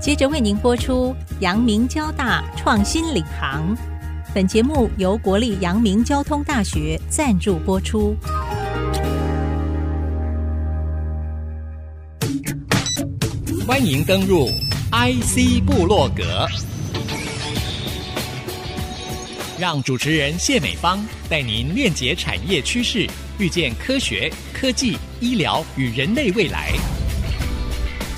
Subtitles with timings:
[0.00, 3.76] 接着为您播出阳明交大创新领航。
[4.34, 8.16] 本节目由国立阳明交通大学赞助播出。
[13.66, 14.48] 欢迎登入
[14.90, 16.46] IC 部落格，
[19.58, 23.06] 让主持人谢美芳带您链接产业趋势，
[23.38, 26.72] 遇见科学、科技、医疗与人类未来。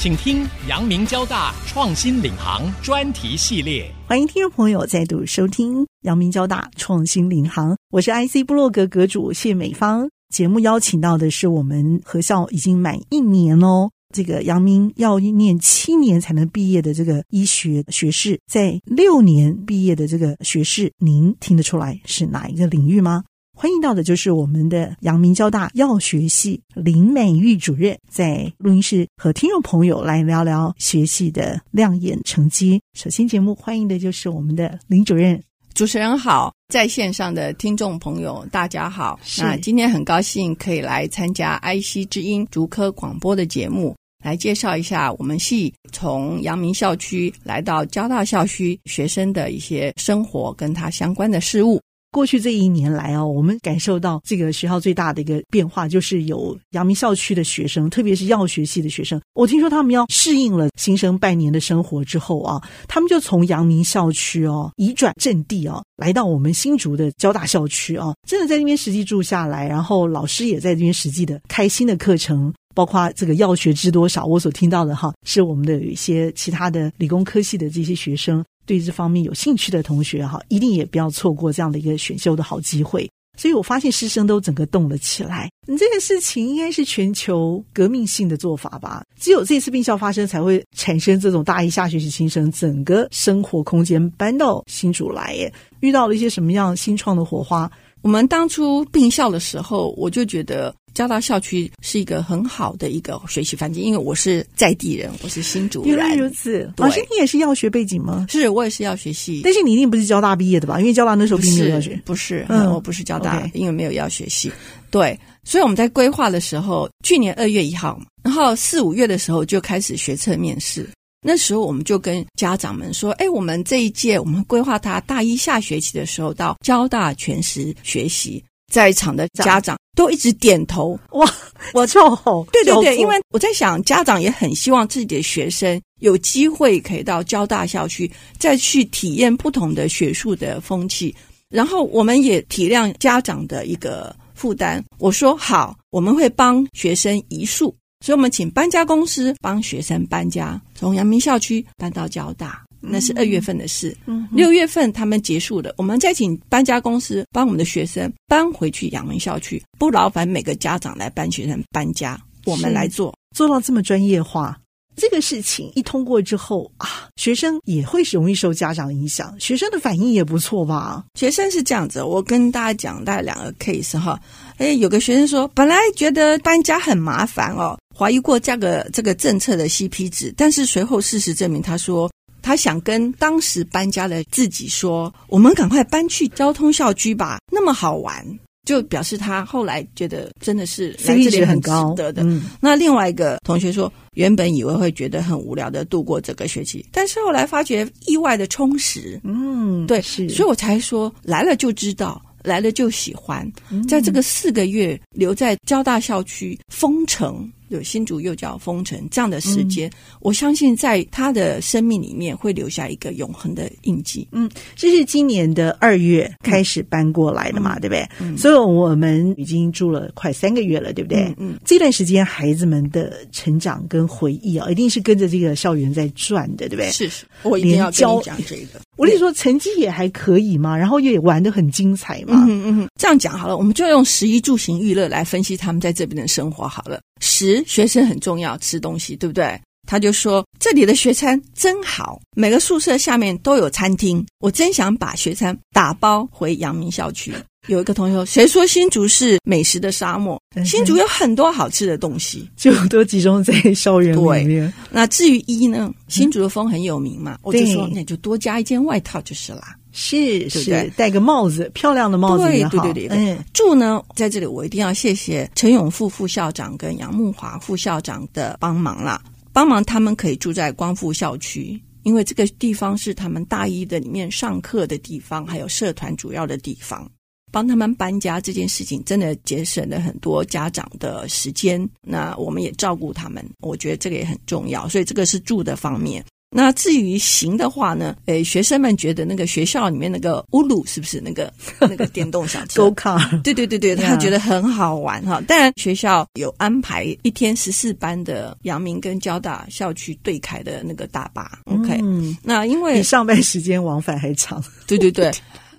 [0.03, 3.89] 请听阳明交大创新领航专题系列。
[4.05, 10.11] 欢迎听众朋友再度收听阳明交大创新领航，我是 IC 部落格阁主谢美芳。
[10.35, 23.23] 节目邀请到的是我们合校已经满一年哦，这个阳明要念七年才能毕业的这个医学学士，在六年毕业的这个学士，您听得出来是哪一个领域吗？
[23.63, 32.83] 欢迎到的就是我们的阳明交大药学系林美玉主任，在录音室和听众朋友来聊聊学系的亮眼成绩。
[32.95, 35.41] 首先，节目欢迎的就是我们的林主任。
[35.75, 39.17] 主持人好，在线上的听众朋友大家好。
[39.39, 43.95] 那今天很高兴可以来参加 IC 之音竹科广播的节目，
[44.25, 51.81] 来介绍一下我们系从阳明校区来到交大校区学生的一些生活跟他相关的事物。
[52.13, 59.21] 过去这一年来啊，我们感受到这个学校最大的一个变化，就是有阳明校区的学生，特别是药学系的学生。
[59.33, 78.45] 我听说他们要适应了新生半年的生活之后啊，他们就从阳明校区哦移转阵地啊，来到我们新竹的交大校区啊，真的在那边实际住下来，然后老师也在这边实际的开新的课程，包括这个药学知多少，我所听到的哈，是我们的一些其他的理工科系的这些学生。
[78.67, 83.09] 对这方面有兴趣的同学哈，一定也不要错过这样的一个选修的好机会。
[83.39, 85.49] 所以我发现师生都整个动了起来。
[85.67, 89.03] 你这个事情应该是全球革命性的做法吧？
[89.19, 95.51] 只有这次并校发生，才会产生这种大一下学期新生整个生活空间搬到新竹来耶。
[95.81, 97.71] 遇到了一些什么样新创的火花？
[98.03, 105.91] 我们当初并校的时候，我就觉得交大校区是一个很好的一个学习环境，因为我是在地人，我是新竹人。
[105.91, 108.27] 原来如此，老师，你也是药学背景吗？
[108.29, 109.41] 是，我也是药学系。
[109.45, 110.79] 但是你一定不是交大毕业的吧？
[110.81, 112.01] 因为交大那时候并没有药学。
[112.05, 114.53] 不是，嗯，我不是交大，因为没有药学系。
[114.91, 120.89] 对，所以我们在规划的时候，去年二月一号，然后四五月的时候就开始学测面试。
[121.25, 128.43] 那时候我们就跟家长们说：“哎，我们这一届我们规划他大一下学期的时候到交大全时学习，
[128.73, 130.99] 在场的家长都一直点头。
[131.11, 131.31] 哇，
[131.75, 141.15] 我就好，对对对，因为我在想，家长也很希望自己的学生有机会可以到交大校区再去体验不同的学术的风气。
[141.51, 144.83] 然后我们也体谅家长的一个负担。
[144.99, 147.73] 我说好，我们会帮学生移宿。”
[148.03, 153.97] 所以，我们请搬家公司帮学生搬家，从阳明校区搬到交大，那是二月份的事。
[154.07, 164.59] 嗯，六月份他们结束了，我们再请搬家公司帮我们的学生搬回去阳明校区，不劳烦每个家长来帮学生搬家，我们来做，做到这么专业化。
[164.95, 171.03] 这个事情一通过之后啊，学生也会容易受家长影响，学生的反应也不错吧？
[171.19, 174.21] 学生是这样子，我跟大家讲大概两个 case 哈。
[174.59, 182.12] 哎，有个学生说，本来觉得搬家很麻烦哦，怀疑过这个这个政策的 CP 值，但是随后事实证明，他说
[182.43, 188.27] 他想跟当时搬家的自己说，我们赶快搬去交通校区吧，那么好玩。
[188.65, 192.23] 就表示他后来觉得真的是来这里很值得的。
[192.23, 199.21] 嗯，那另外一个同学说，原本以为会觉得很无聊的度过这个学期，但是后来发觉意外的充实。
[199.25, 203.51] 嗯，对，是，所以我才说来了就知道，来了就喜欢，
[203.89, 207.51] 在这个四个月留在交大校区封城。
[207.73, 214.27] 有新竹又叫封城这样的时间，嗯，我相信在他的生命里面会留下一个永恒的印记。
[214.33, 218.09] 嗯，这是今年的二月开始搬过来的嘛，嗯，对不对？
[218.21, 221.23] 嗯，所以我们已经住了快三个月了，对不对？
[221.39, 226.91] 嗯，嗯，这段时间孩子们的成长跟回忆啊，一定是跟着这个校园在转的，对不对？
[226.91, 228.81] 是是，我一定要跟你讲这个。
[228.97, 232.45] 我跟你说，成绩也还可以嘛，然后也玩的很精彩嘛。
[232.49, 237.01] 嗯嗯，这样讲好了，我们就用十一住行娱乐来分析他们在这边的生活好了。
[237.23, 239.59] 食学生很重要，吃东西对不对？
[239.89, 247.33] 他就说这里的学餐真好，每个宿舍下面都有餐厅，我真想把学餐打包回阳明校区。
[247.69, 250.41] 有一个同学说，谁说新竹是美食的沙漠？
[250.65, 254.73] 新竹有很多好吃的东西，就都集中在校园里面。
[254.91, 255.93] 那至于一呢？
[256.09, 259.77] 新竹的风很有名嘛，我就说那就多加一件外套就是啦。
[259.93, 262.45] 是是，戴个帽子，漂亮的帽子。
[262.45, 269.23] 对对对对，嗯，住呢，在这里我一定要谢谢陈永富副校长跟杨木华副校长的帮忙啦。
[269.53, 277.07] 帮忙他们可以住在光复校区，因为这个地方是他们大一的里面上课的地方，还有社团主要的地方。
[277.53, 281.87] 帮他们搬家这件事情，真的节省了很多家长的时间。
[282.01, 284.89] 那我们也照顾他们，我觉得这个也很重要。
[284.89, 286.25] 所以这个是住的方面。
[286.55, 288.15] 那至于行的话呢？
[288.27, 291.51] 诶，学生们觉得那个学校里面那个乌鲁是不是那个
[291.81, 293.43] 那个电动小车？Go car？
[293.43, 295.41] 对对对对，他觉得很好玩哈。
[295.49, 301.51] 当然学校有安排一天十四班的阳明跟交大校区对开的那个大巴。
[301.65, 304.63] OK，嗯，那因为比上班时间往返还长。
[304.87, 305.33] 对对对。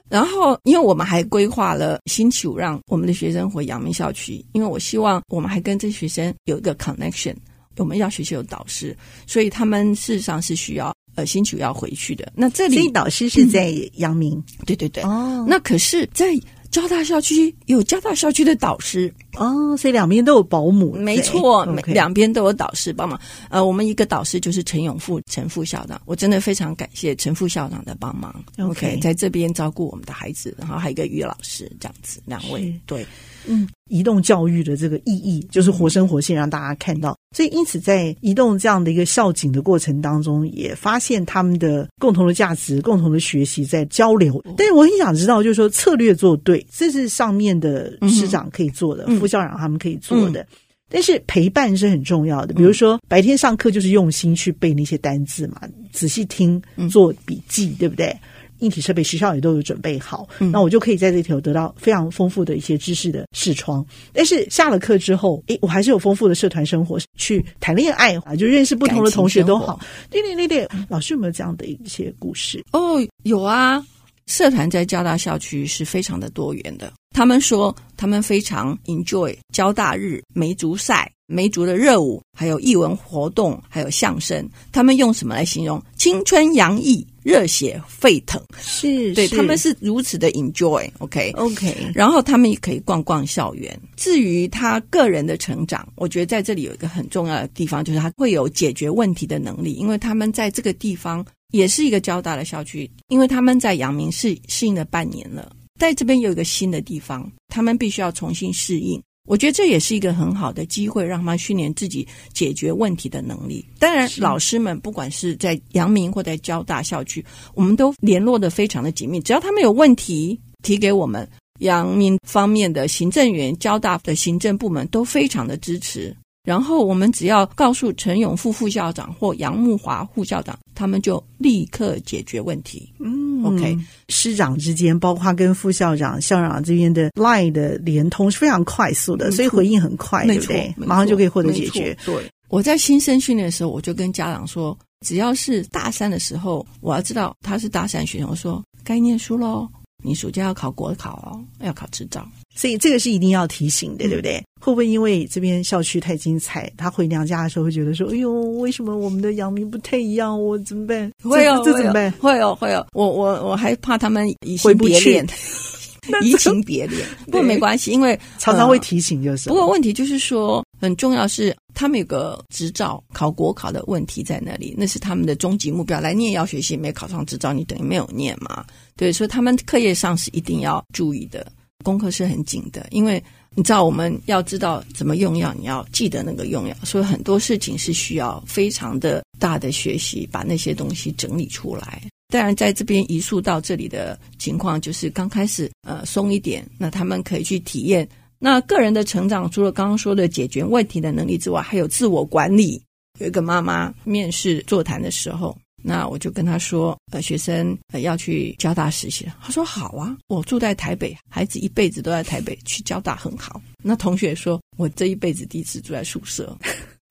[0.10, 7.36] 然后，因为我们还规划了星期五让我们的学生回阳明校区，因为我希望我们还跟这些学生有一个 connection。
[7.78, 12.32] 我们要学习有导师，所以他们事实上是需要呃星期五要回去的。
[12.36, 15.04] 那这里，导师是在阳明，嗯，对对对。
[15.04, 16.34] 哦，那可是，在
[16.72, 20.94] 交大校区有交大校区的导师哦，所以两边都有保姆。
[20.94, 23.20] 没错，每两边都有导师帮忙。
[23.50, 28.44] 呃，我们一个导师就是陈永富陈副校长，我真的非常感谢陈副校长的帮忙。
[28.58, 33.06] OK，在这边照顾我们的孩子，然后还有一个于老师这样子，两位对。
[33.48, 44.44] 嗯，移动教育的这个意义就是活生活现让大家看到，所以因此在移动这样的一个校景的过程当中，也发现他们的共同的价值、共同的学习在交流。
[44.58, 50.42] 但是我很想知道，就是说策略做对，这是上面的师长可以做的，嗯、副校长他们可以做的。
[50.42, 50.48] 嗯、
[50.90, 55.62] 但是陪伴是很重要的，比如说白天上课就是用心去背那些单字嘛，
[55.92, 58.16] 仔细听、做笔记，对不对？
[58.64, 63.86] 硬体设备学校也都有准备好，嗯、那我就可以在这头得到非常丰富的一些知识的视窗。
[64.14, 69.80] 但是下了课之后，诶，我还是有丰富的社团生活，去谈恋爱啊，就认识不同的同学都好。
[70.10, 72.64] 对对对对，老师有没有这样的一些故事？
[72.72, 73.86] 哦，有啊，
[74.28, 76.92] 社团在交大校区是非常的多元的。
[77.14, 84.46] 他们说他们非常 enjoy 交大日梅竹赛、梅竹的热舞，还有艺文活动，还有相声。
[84.72, 85.82] 他们用什么来形容？
[85.96, 87.06] 青春洋溢。
[87.24, 91.74] 热血沸腾，是对，他们是如此的 enjoy，OK，OK，、okay?
[91.74, 91.92] Okay.
[91.96, 93.80] 然后他们也可以逛逛校园。
[93.96, 105.50] 至于他个人的成长，我觉得在这里有一个很重要的地方，就是他会有解决问题的能力，因为他们在这个地方也是一个交大的校区，因为他们在阳明市适应了半年了，
[105.84, 109.04] 在这边有一个新的地方，他们必须要重新适应。
[109.28, 113.66] 我觉得这也是一个很好的机会，让他们训练自己解决问题的能力。
[113.80, 117.22] 当然，老师们不管是在阳明或在交大校区，
[117.54, 119.20] 我们都联络的非常的紧密。
[119.20, 126.16] 只要他们有问题提给我们，阳明方面的行政员、交大的行政部门都非常的支持。
[126.44, 132.92] 然后我们只要告诉陈永富副校长或杨木华副校长，他们就立刻解决问题。
[133.00, 133.78] 嗯，OK，
[134.10, 140.74] 师长之间，包括跟副校长、校长这边的 line 的连通是非常快速的，所以回应很快，对不对？
[140.78, 141.98] 马上就可以获得解决。
[142.06, 149.66] 对，我在新生训练的时候，我就跟家长说，只要是大三的时候，我要知道他是大三学生，我说该念书喽。
[150.06, 154.38] 你暑假要考国考哦，要考执照，所以这个是一定要提醒的，对不对？
[154.38, 160.42] 嗯、会不会因为这边校区太精彩，他回娘家的时候会觉得说：“哎呦，为什么我们的阳明不太一样？
[160.42, 162.12] 我怎么办？”会哦，这怎么办？
[162.14, 162.86] 会哦，会哦。
[162.94, 165.28] 我我我还怕他们移情别恋，
[166.22, 167.06] 移情别恋。
[167.26, 169.54] 不过没关系，因为常常会提醒，就是、呃。
[169.56, 176.00] 不过问题就是说，很重要是他们有个执照考国考的问题在那里，那是他们的终极目标。
[176.00, 178.64] 来念要学习没考上执照，你等于没有念嘛。
[178.96, 181.46] 对，所以他们课业上是一定要注意的，
[181.84, 183.22] 功课是很紧的，因为
[183.54, 192.02] 你知道我们要知道怎么用药，你要记得那个用药，所以很多事情是需要非常的大的学习，把那些东西整理出来。
[192.30, 198.08] 当然，在这边移速到这里的情况，就是刚开始呃松一点，那他们可以去体验。
[198.40, 202.82] 那个人的成长，除了刚刚说的解决问题的能力之外，还有自我管理。
[203.20, 205.56] 有一个妈妈面试座谈的时候。
[205.84, 209.28] 那我就跟他说，呃，学生呃要去交大实习。
[209.42, 213.62] 他说好啊，我住在台北，孩子一辈子都在台北，去交大很好。
[213.84, 216.58] 那同学说，我这一辈子第一次住在宿舍。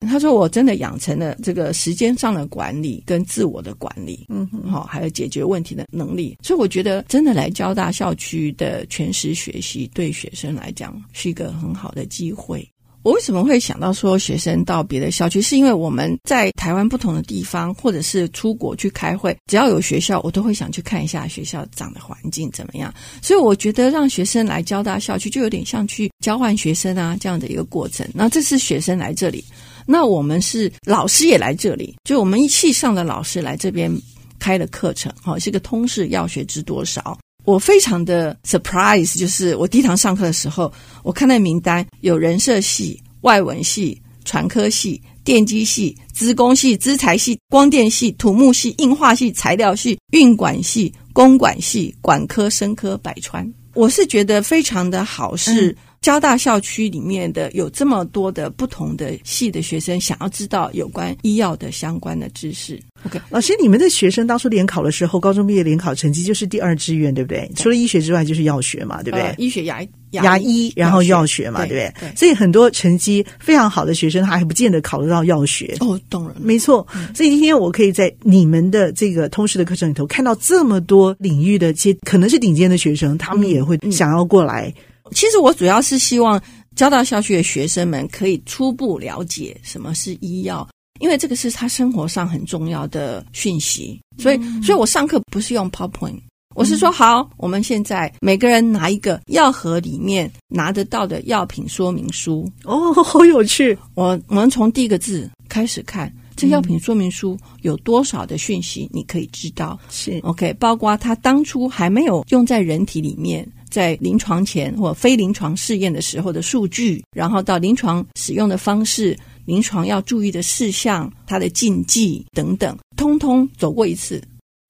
[0.05, 6.37] 他说我真的养成了这个时间上的管理跟自我的管理，嗯哼，好，还有解决问题的能力。
[6.43, 12.67] 所以我觉得真的来交大校区的全时学习，对学生来讲是一个很好的机会。
[13.03, 15.41] 我为什么会想到说学生到别的校区？
[15.41, 22.93] 是因为我们在台湾不同的地方，或者是出国去开会，只要有学校，我都会想去看一下学校长的环境怎么样。
[23.21, 28.07] 所以我觉得让学生来交大校区，就有点像去交换学生啊这样的一个过程。
[28.13, 29.43] 那这是学生来这里，
[29.85, 33.91] 那我们是老师也来这里，就我们一起上的老师来这边
[34.39, 37.17] 开的课程，哈，是个通识药学知多少。
[37.45, 40.71] 我非常的 surprise，就是我第一堂上课的时候，
[41.03, 53.45] 我看那名单有人社系、外文系、传科系、电机系、资工系、资材系、光电系、土木系、硬化系、材料系、运管系、公管系、管科、生科、百川。
[53.73, 55.75] 我是觉得非常的好，是。
[56.03, 62.77] 嗯交大校区里面的有这么多的不同的系的学生，想要知道有关医药的相关的知识。
[63.05, 67.47] OK，老师，你们的学生当初联考的时候，高中毕业联考成绩就是第二志愿，对不对？
[67.47, 69.27] 对，除了医学之外，就是药学嘛，对不对？
[69.27, 69.81] 呃、医学牙
[70.11, 71.93] 牙牙医，然后药学嘛，对不对？
[72.01, 75.73] 对，所以很多成绩非常好的学生，他还不见得考得到药学。
[75.79, 76.85] 哦，懂了，没错。
[77.15, 84.67] 所以今天我可以在你们的这个通识的课程里头看到这么多领域的，些可能是顶尖的学生，他们也会想要过来。
[84.67, 86.41] 嗯嗯其实我主要是希望
[86.75, 90.67] 交大校区的学生们可以初步了解什么是医药，
[90.99, 93.99] 因为这个是他生活上很重要的讯息。
[94.17, 96.19] 所以，所以我上课不是用 PowerPoint，
[96.55, 102.49] 我是说，好，我们现在每个人拿一个药盒里面拿得到的药品说明书。
[102.63, 103.77] 哦，好有趣！
[103.95, 109.77] 我我们从第一个字开始看，这药品说明书有多少的讯息，你可以知道。
[109.89, 113.47] 是 OK，包括他当初还没有用在人体里面。
[113.73, 124.21] 在临床前或非临床试验的时候的数据，然后到临床使用的方式、临床要注意的事项、它的禁忌等等，通通走过一次，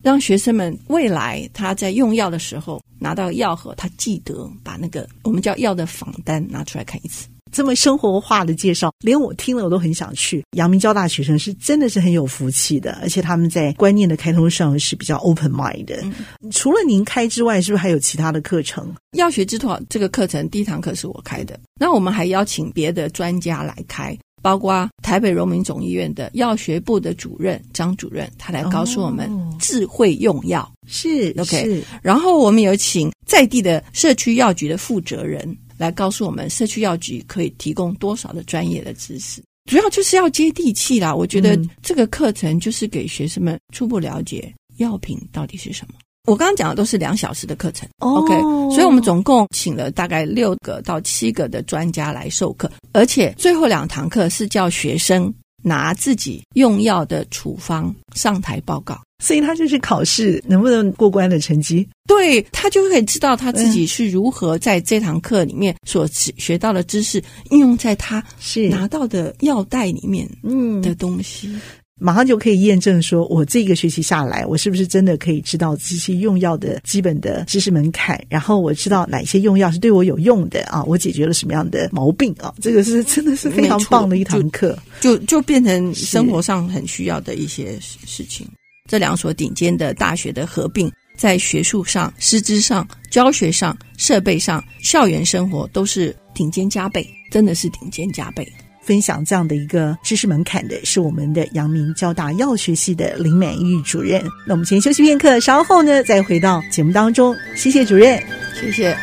[0.02, 7.28] 让学生们未来他在用药的时候拿到药盒，他记得把那个我们叫药的仿单拿出来看一次。
[7.54, 10.44] 这么生活化的介绍，连我听了我都很想去。
[10.58, 16.02] 阳明交大学生是真的是很有福气的，而且他们在观念的开通上是比较 open mind 的。
[16.02, 18.92] 嗯、除了您开之外，是不是还有其他的课程？
[19.16, 29.30] 药学之道这个课程第一堂课是我开的，那我们还邀请别的专家来开，包括台北荣民总医院的药学部的主任张主任，他来告诉我们
[29.60, 30.68] 智慧用药。
[30.88, 35.56] 是、哦、OK，是然后我们有请在地的社区药局的负责人。
[35.84, 41.14] 来告诉我们，社区药局可以提供多少的专业的知识，主要就是要接地气啦。
[41.14, 45.96] 我觉得这个课程就是给学生们初步了解药品到底是什么。
[46.26, 48.34] 我刚刚讲的都是两小时的课程，哦，OK，
[48.74, 59.02] 所以我们总共请了大概六个到七个的专家来授课，而且最后两堂课是叫学生拿自己用药的处方上台报告。
[59.24, 68.68] 所以他就是考试能不能过关的成绩，对，他就可以知道他自己是如何在这堂课里面所学到的知识应用在他是。
[68.68, 70.82] 拿到的药袋里面嗯。
[70.82, 71.62] 的东西，嗯，
[72.04, 88.46] 马上就可以验证说，我这个学期下来，我是不是真的可以知道这些用药的基本的知识门槛，然后我知道哪些用药是对我有用的啊，我解决了什么样的毛病啊，这个是真的是非常棒的一堂课，就就，就变成生活上很需要的一些事情。
[88.90, 98.46] 这两所顶尖的大学的合并，在学术上、师资上、教学上、设备上、校园生活都是顶尖加倍，真的是顶尖加倍。
[98.84, 104.22] 分享这样的一个知识门槛的是我们的阳明交大药学系的林美玉主任。
[104.46, 107.36] 那我们先休息片刻，稍后呢再回到节目当中。
[107.56, 108.22] 谢谢主任，
[108.60, 108.96] 谢谢。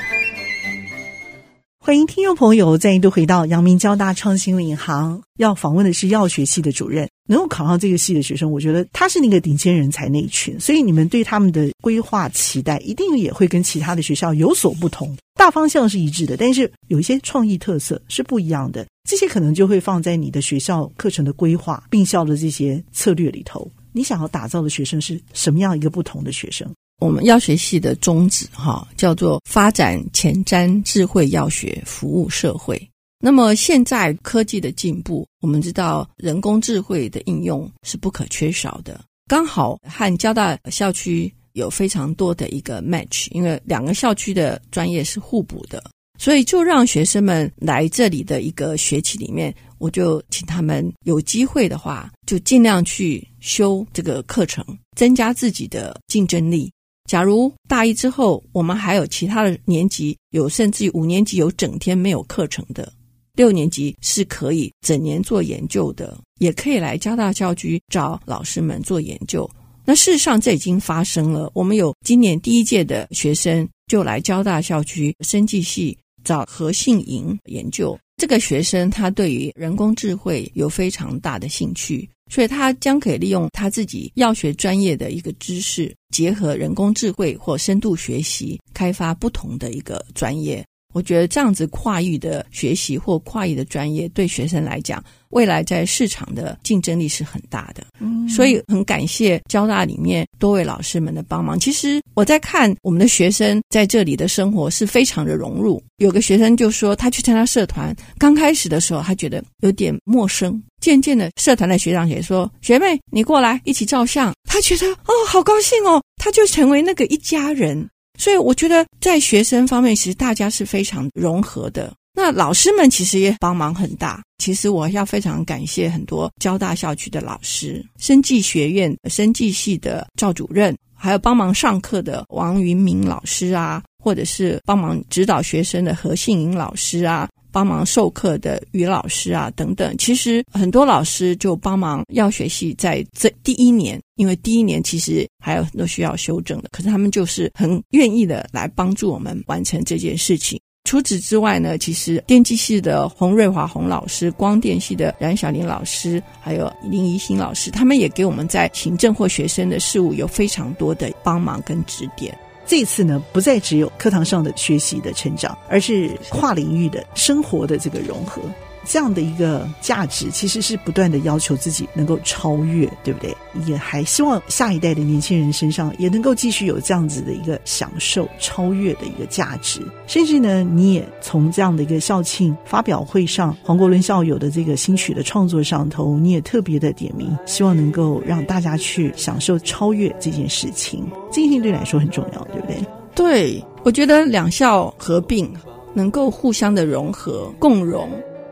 [1.83, 7.09] 欢迎听众朋友再度回到阳明交大创新领航，要访问的是药学系的主任。
[7.27, 15.17] 能够考上这个系的学生，我觉得他是那个顶尖人才那一群，所以你们对他们的规划期待，一定也会跟其他的学校有所不同。
[15.37, 23.69] 大方向是一致的，但是有一些创意特色是不一样的，这些可能就会放在你的学校课程的规划、并校的这些策略里头。
[23.90, 26.73] 你想要打造的学生是什么样一个不同的学生？
[27.00, 32.81] 我们药学系的宗旨哈，叫做发展前瞻智慧药学，服务社会。
[33.19, 39.00] 那么现在科技的进步，我们知道人工智慧的应用是不可缺少的。
[39.26, 45.83] 刚好和交大校区有非常多的一个 match，因为两个校区的专业是互补的，
[46.21, 54.62] 所以就让学生们来这里的一个学期里面，我就请他们有机会的话，就尽量去修这个课程，
[54.95, 56.71] 增加自己的竞争力。
[57.09, 62.93] 假如大一之后，我们还有其他的年级，有甚至于五年级有整天没有课程的，
[63.35, 69.50] 六年级是可以整年做研究的，也可以来交大校区找老师们做研究。
[69.87, 77.99] 那事实上这已经发生了，我们有今年第一届的学生就来交大校区生技系找何信莹研究。
[78.17, 82.09] 这个学生他对于人工智慧有非常大的兴趣。
[82.31, 90.65] 所以，他将可以利用他自己药学专业的一个知识，结合人工智慧或深度学习，开发不同的一个专业。
[90.95, 97.85] 我觉得这样子跨域的学习或跨域的专业，对学生来讲未来在市场的竞争力是很大的。
[97.99, 101.59] 嗯，所以很感谢交大里面多位老师们的帮忙。
[101.59, 105.83] 其实我在看我们的学生在这里的生活是非常的融入。
[105.97, 117.89] 有个学生就说，他去参加社团，刚开始的时候他觉得有点陌生，渐渐的社团的学长也说：“学妹，你过来一起照相。”他觉得哦，好高兴哦，他就成为那个一家人。
[118.19, 121.93] 所以我觉得在学生方面，其实大家是非常融合的。
[122.21, 124.23] 那老师们其实也帮忙很大。
[124.37, 137.27] 其实我要非常感谢很多交大校区的老师，生技学院生技系的赵主任，还有帮忙上课的王云明老师啊，或者是帮忙指导学生的何信颖老师啊。
[137.53, 150.61] 帮忙授课的于老师啊，等等，其实很多老师就帮忙药学系在这第一年，因为第一年其实还有很多需要修正的，可是他们就是很愿意的来帮助我们完成这件事情。
[150.90, 162.37] 除此之外呢，其实电机系的洪瑞华洪老师、光电系的冉小林老师，还有林怡欣老师，他们也给我们在行政或学生的事务有非常多的帮忙跟指点。
[162.66, 168.42] 这次呢，不再只有课堂上的学习的成长，而是跨领域的生活的这个融合。
[168.85, 173.35] 这样的一个价值，其实是不断的要求自己能够超越，对不对？
[173.67, 179.81] 也还希望下一代的年轻人身上也能够继续有这样子的一个享受、超越的一个价值。
[180.07, 191.07] 甚至呢，你也从这样的一个校庆发表会上，黄国伦校友的这个新曲的创作上头，你也特别的点名，希望能够让大家去享受超越这件事情。
[191.31, 192.77] 这件事情对你来说很重要，对不对？
[193.15, 195.53] 对，我觉得两校合并
[195.93, 198.09] 能够互相的融合、共融。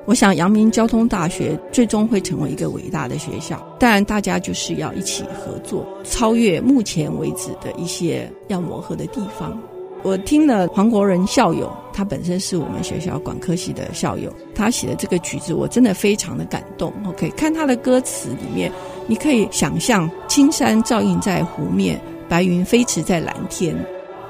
[0.09, 3.63] 我想，阳明交通大学最终会成为一个伟大的学校。
[3.79, 9.61] 当然，大家就是要一起合作，超越目前为止的一些要磨合的地方。
[10.03, 16.91] 我听了黄国仁校友，他本身是我们学校管科系的校友，他写的这个曲子，我真的非常的感动。
[17.07, 18.73] OK，看他的歌词里面，
[19.07, 22.01] 你可以想象青山照映在湖面，
[22.31, 23.77] 白云飞驰在蓝天。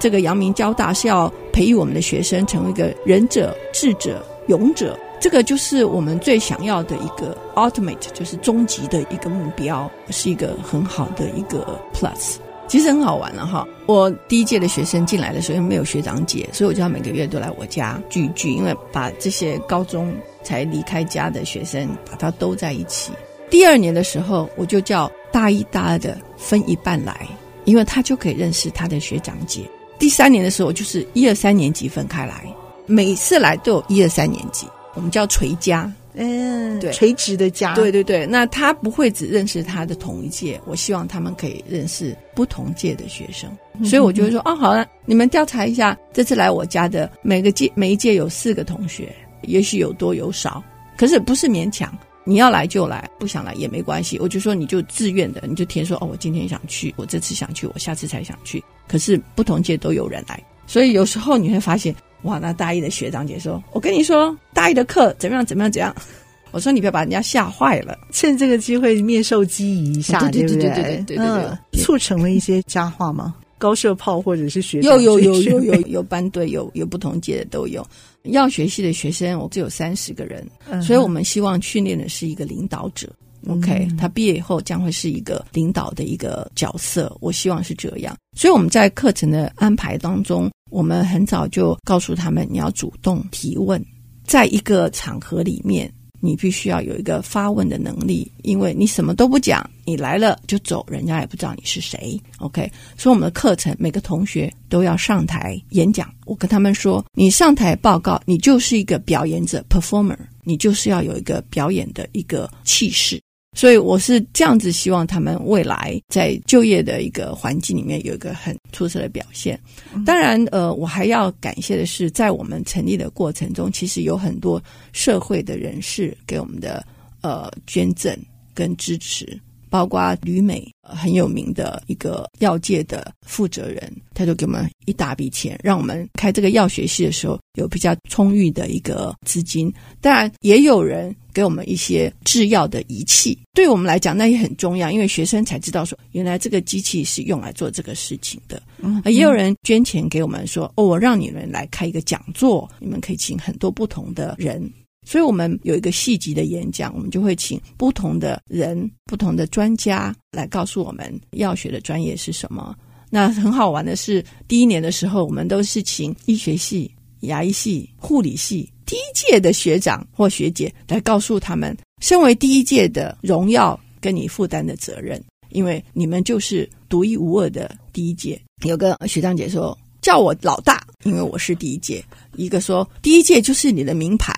[0.01, 4.99] 这个阳明交大是要培育我们的学生成为一个仁者、智者、勇者。
[5.21, 12.37] 这个就是我们最想要的一个 ultimate，就是终极的一个目标，是一个很好的一个 plus。
[12.69, 13.67] 其实很好玩了哈。
[13.87, 23.11] 我第一届的学生进来的时候，因为没有学长姐，所以我就要每个月都来我家聚一聚，因为把这些高中才离开家的学生把他都在一起。
[23.49, 27.27] 第二年的时候，我就叫大一、大二的分一半来，
[27.65, 29.63] 因为他就可以认识他的学长姐。
[29.99, 32.45] 第三年的时候，就是一二三年级分开来，
[32.85, 34.67] 每次来都有一二三年级。
[34.99, 38.27] 我们叫垂家，嗯，对，垂直的家，对对对。
[38.27, 43.49] 那他不会只认识他的同一届，我希望他们可以认识不同届的学生。
[43.79, 50.61] 嗯、所以我就会说，哦，好了，你们调查一下，这次来我家的每个届每一届有四个同学，也许有多有少，
[50.97, 54.19] 可是不是勉强，你要来就来，不想来也没关系。
[54.19, 58.61] 我就说你就自愿的，你就填说，哦，我今天想去，我这次想去，我下次才想去。
[58.89, 61.95] 可是不同届都有人来，所以有时候你会发现。
[62.23, 65.45] 哇，那大一的学长姐说：“我跟你说，大一的课怎么样？
[65.45, 65.71] 怎么样？
[65.73, 65.95] 怎样？”
[66.51, 73.35] 我说：“你不要把人家吓坏了， 趁这个机会面授机宜一下，对对对对对对对，促成了一些佳话吗？
[73.59, 77.87] 高射炮或者是学有有有有有有班队，有有不同届的都有。
[78.25, 80.47] 要学系的学生，我只有三十个人，
[80.83, 83.09] 所以我们希望训练的是一个领导者。”
[83.49, 88.17] OK，他毕业以后将会是一个领导的一个角色，我希望是这样。
[88.37, 93.85] 所以我们在课程的安排当中，我们很早就告诉他们，你要主动提问，
[94.25, 102.21] 在一个场合里面，你必须要有一个发问的能力，因为你什么都不讲，你来了就走，人家也不知道你是谁。
[102.39, 106.13] OK，所以我们的课程每个同学都要上台演讲。
[106.27, 113.21] 我跟他们说，你上台报告，你就是一个表演者 （performer），你就是要有一个表演的一个气势。
[113.59, 119.59] 所以我是这样子，希望他们未来在就业的一个环境里面有一个很出色的表现。
[120.07, 126.87] 当然，呃，我还要感谢的是，在我们成立的过程中，其实有很多社会的人士给我们的
[127.21, 128.17] 呃捐赠
[128.55, 129.37] 跟支持。
[129.71, 139.73] 包括旅美很有名的一个药界的负责人，他就给我们一大笔钱，让我们开这个药学系的时候有比较充裕的一个资金。
[140.01, 148.63] 当然，也有人给我们一些制药的仪器，对我们来讲那也很重要，因为学生才知道说原来这个机器是用来做这个事情的。
[148.81, 154.71] 嗯，也有人捐钱给我们说，哦，我让你们来开一个讲座，你们可以请很多不同的人。
[155.09, 162.77] 所以我们有一个细级的演讲，我们就会请不同的人、不同的专家来告诉我们药学的专业是什么。
[163.09, 175.19] 那很好玩的是，第一年的时候，我们都是请医学系、牙医系、护理系第一届的学长或学姐来告诉他们身为第一届的荣耀跟你负担的责任，
[175.49, 178.39] 因为你们就是独一无二的第一届。
[178.67, 182.05] 有个学长姐说叫我老大，因为我是第一届；
[182.37, 184.35] 一个说第一届就是你的名牌。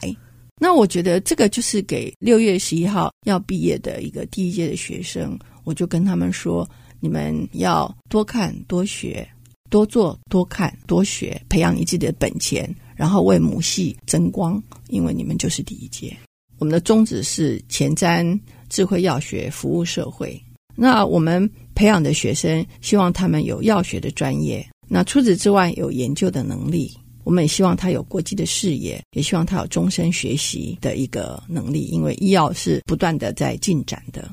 [0.63, 6.69] 那我觉得这个就是给六月十一号要毕业的一个第一届的学生，我就跟他们说：
[7.01, 9.27] 你们要多看多学，
[9.71, 16.15] 多做多看多学，培养你自己的本钱，然后为母系争光，因为你们就是第一届。
[16.59, 20.39] 我们的宗旨是前瞻智慧药学，服务社会。
[20.77, 26.93] 那我们培养的学生，希望他们有药学的专业，那除此之外有研究的能力。
[27.25, 34.29] 我们也希望他有国际的视野，也希望他有终身学习的一个能力，因为医药是不断的在进展的。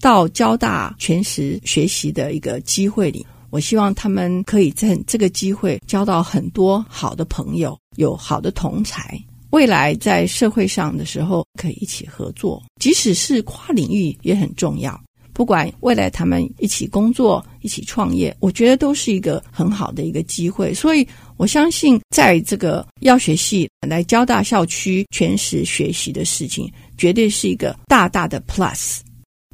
[0.00, 9.18] 到交大全时学习的一个机会里，我希望他们可以在这个机会交到很多好的朋友，有好的同才，
[9.50, 15.00] 未来在社会上的时候可以一起合作，即使是跨领域也很重要。
[15.34, 20.72] 不管未来他们一起工作、一起创业，我觉得都是一个很好的一个机会。
[20.72, 29.00] 所以我相信，在这个药学系来交大校区全时学习的事情，绝对是一个大大的 plus。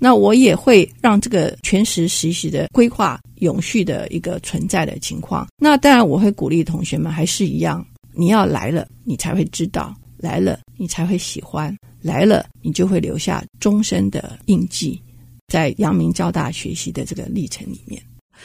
[0.03, 5.47] 那我也会让这个全时实习的规划永续的一个存在的情况。
[5.59, 15.01] 那当然，我会鼓励同学们还是一样，你要来了，你才会知道；来了，你才会喜欢；来了，你就会留下终身的印记。
[15.51, 18.01] 在阳明交大学习的这个历程里面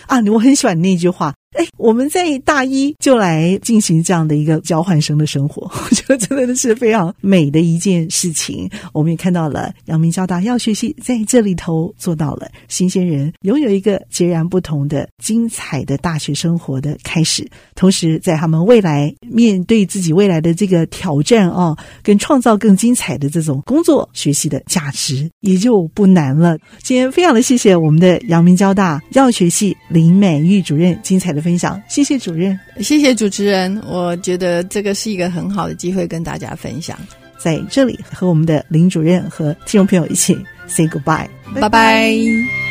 [0.07, 1.33] 啊，我很喜欢那句话。
[1.55, 8.69] 哎，我们在大一就来进行这样的一个交换生的生活， 我觉得真的是非常美的一件事情。
[8.93, 26.57] 我们也看到了阳明交大药学系在这里头做到了新鲜人拥有一个截然不同的精彩的大学生活的开始，同时在他们未来面对自己未来的这个挑战啊，跟创造更精彩的这种工作学习的价值也就不难了。
[26.81, 33.79] 今天非常的谢谢我们的阳明交大药学系林美玉主任精彩的分享，谢谢主任，谢谢主持人。
[33.87, 36.97] 我觉得这个是一个很好的机会，跟大家分享。
[37.37, 42.64] 在这里和我们的林主任和听众朋友一起 say goodbye，拜拜。